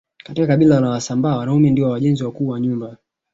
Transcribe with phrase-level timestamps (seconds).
[0.23, 2.97] Katika kabila la wasambaa wanaume ndio wajenzi wakuu wa nyumba